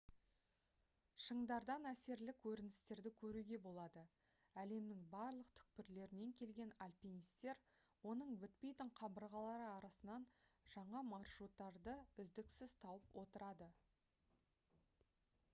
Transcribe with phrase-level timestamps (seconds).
[1.23, 4.05] шыңдардан әсерлі көріністерді көруге болады
[4.61, 7.61] әлемнің барлық түкпірлерінен келген альпинисттер
[8.13, 10.27] оның бітпейтін қабырғалары арасынан
[10.77, 11.95] жаңа маршруттарды
[12.27, 13.73] үздіксіз тауып отырады